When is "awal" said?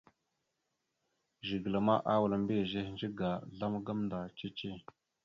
2.13-2.31